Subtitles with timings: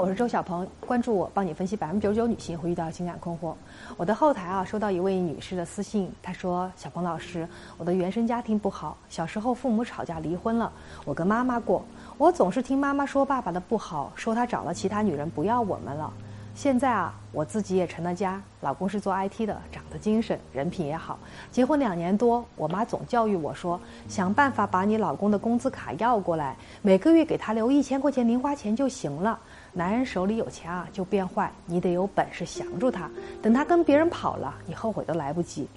[0.00, 3.52] 我是周小鹏，关注我，帮你分析百分之九十九女性会遇到情感困惑。
[3.96, 10.70] 我的后台啊，收到一位女士的私信，她说：“小鹏老师，我的原生家庭不好，小时候父母吵架离婚了，
[11.04, 11.84] 我跟妈妈过，
[12.16, 16.12] 我总是听妈妈说爸爸的不好，说他找了其他女人不要我们了。
[16.58, 21.16] 现在啊，我自己也成了家，老公是做 IT 的，长得精神，人品也好，
[21.52, 29.38] 结婚两年多，我妈总教育我说，想办法把你老公的工资卡要过来，每个月给他留一千块钱零花钱就行了。”
[29.72, 31.48] 男人手里有钱啊，就变坏。
[31.64, 33.08] 你得有本事降住他，
[33.40, 35.68] 等他跟别人跑了，你后悔都来不及。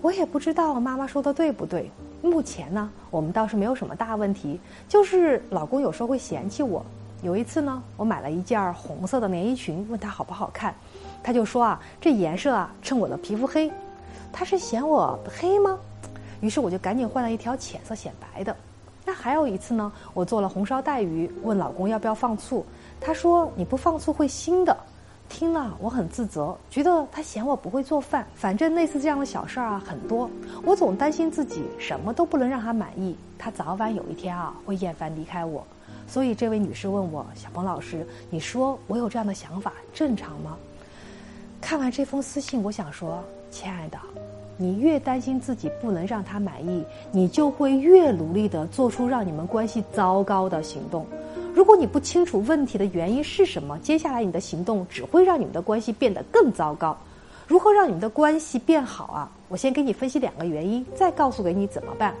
[0.00, 1.90] 我也不知道妈妈说的对不对。
[2.22, 6.82] 目前呢，我们倒是没有什么大问题，就是老公有时候会嫌弃我。
[7.22, 10.74] 有一次呢，我买了一件红色的连衣裙，问他好不好看，
[11.22, 13.70] 他就说啊，这颜色啊衬我的皮肤黑。
[14.32, 15.78] 他是嫌我黑吗？
[16.40, 18.54] 于是我就赶紧换了一条浅色显白的。
[19.04, 22.66] 那还有一次呢，我做了红烧带鱼，问老公要不要放醋。
[23.00, 24.76] 他说：“你不放醋会腥的。”
[25.28, 28.26] 听了我很自责，觉得他嫌我不会做饭。
[28.34, 30.28] 反正类似这样的小事儿啊很多，
[30.62, 35.66] 我总担心自己什么都不能让他满意，他早晚有一天啊会厌烦离开我。
[36.06, 40.56] 所以这位女士问我：“小鹏老师，你说我有这样的想法正常吗？”
[41.60, 43.98] 看完这封私信，我想说，亲爱的，
[44.56, 51.06] 你越担心自己不能让他满意，你就会越努力的做出让你们关系糟糕的行动。
[51.54, 56.96] 如果你不清楚问题的原因是什么，接下来你的行动只会让你们的关系变得更糟糕。
[57.46, 59.30] 如何让你们的关系变好啊？
[59.48, 62.14] 我先给你分析两个原因，再告诉给你怎么办。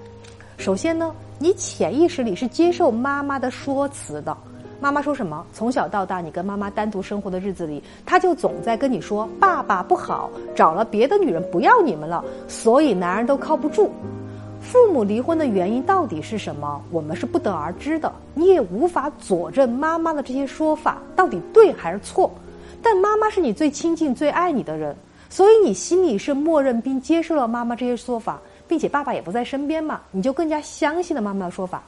[0.62, 4.36] 首先呢，你潜意识里是接受妈妈的说辞的。
[4.78, 5.44] 妈妈说什么？
[5.52, 13.90] 从小到大，你跟妈妈单独生活的日子里，她就总在跟你说爸爸不好，找了别的女人不要你们了，所以男人都靠不住。
[14.60, 16.80] 父母离婚的原因到底是什么？
[16.92, 22.30] 我们是不得而知的，你也无法佐证妈妈的这些说法到底对还是错。
[22.80, 24.94] 但妈妈是你最亲近、最爱你的人，
[25.28, 28.40] 所以你心里是默认并接受了妈妈这些说法，
[28.72, 31.82] 并且爸爸也不在身边嘛，你就更加相信了妈妈的说法。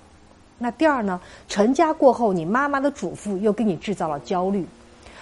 [0.58, 1.18] 那第二呢？
[1.48, 4.66] 成家过后，你妈妈的嘱咐又给你制造了焦虑。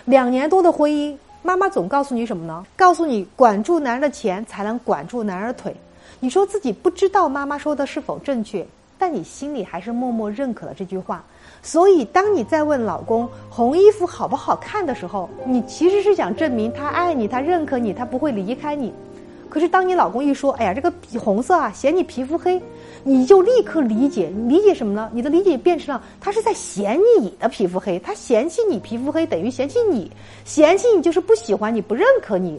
[0.06, 2.66] 两年多的婚姻，妈妈总告诉你什么呢？
[2.74, 5.72] 告诉你管住男人的钱，才能管住男人的腿。
[6.18, 8.66] 你说自己不知道妈妈说的是否正确，
[8.98, 11.24] 但你心里还是默默认可了这句话。
[11.62, 18.92] 所以，当你在问老公红衣服好不好看的时候，你其实是想证明他爱你，他认可你，他不会离开你。
[19.52, 20.90] 可是，当你老公一说：“哎呀，这个
[21.20, 22.58] 红色啊，嫌你皮肤黑”，
[23.04, 25.10] 你就立刻理解，理解什么呢？
[25.12, 30.10] 你的理解变成了他是在嫌你的皮肤黑，他嫌弃你皮肤黑等于嫌弃你，
[30.46, 32.58] 嫌弃你就是不喜欢你，不认可你。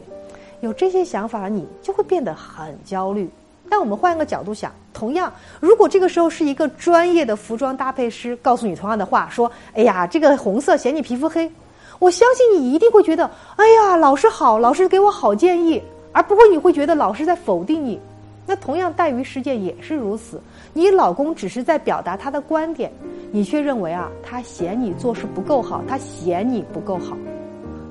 [0.60, 3.28] 有这些想法，你就会变得很焦虑。
[3.68, 11.50] 但我们换一个角度想，同样，如果这个时候是一个专业的服装搭配师告诉你同样的话，说：“哎呀，这个红色显你皮肤黑。”
[11.98, 15.82] 我相信你一定会觉得：“哎呀，老师好，老师给我好建议。”
[16.14, 18.00] 而不会你会觉得老师在否定你。
[18.46, 20.40] 那同样，待于世界也是如此。
[20.72, 22.92] 你老公只是在表达他的观点，
[23.30, 27.16] 你却认为啊，他嫌你做事不够好，他嫌你不够好。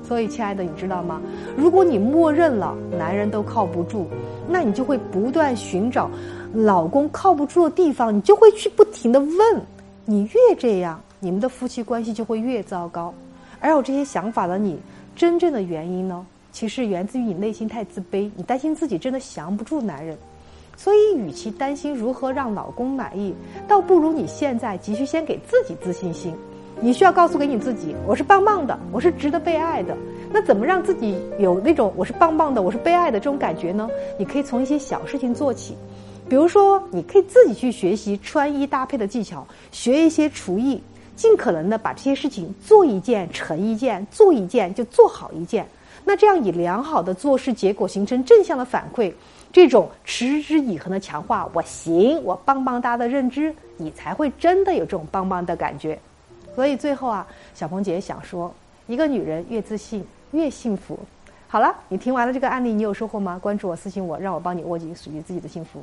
[0.06, 1.20] 所以，亲爱的，你知道吗？
[1.56, 4.06] 如果你默认了男人都靠不住，
[4.48, 6.10] 那你就会不断寻找
[6.52, 9.62] 老公靠不住的地方，你就会去不停的问。
[10.04, 13.12] 你越这样，你们的夫妻关系就会越糟糕。
[13.60, 14.78] 而有这些想法的你，
[15.16, 20.16] 真正的原因呢，其实源自于你内心太自卑，你担心自己真的降不住男人。
[20.76, 23.34] 所以，与其担心如何让老公满意，
[23.66, 26.32] 倒不如你现在急需先给自己自信心。
[26.80, 29.96] 你需要告诉给你自己，我是棒棒的，我是值得被爱的。
[30.32, 33.90] 那怎么让自己有那种我是棒棒的，我是被爱的这种感觉呢？
[34.16, 35.76] 你可以从一些小事情做起，
[36.28, 40.80] 比如说，你可以自己去学习穿衣搭配的技巧，学一些厨艺，
[41.16, 45.66] 尽可能的把这些事情做一件成一件，做一件就做好一件。
[46.02, 49.12] 那这样以良好的做事结果形成正向的反馈，
[49.52, 55.98] 这种持之以恒的强化“我行，我棒棒哒”的认知，你才会真的有这种棒棒的感觉。
[56.54, 58.52] 所以最后啊，小鹏姐想说，
[58.86, 60.98] 一个女人越自信越幸福。
[61.48, 63.38] 好了，你听完了这个案例，你有收获吗？
[63.40, 65.82] 关注我，私信我，让我帮你握紧属于自己的幸福。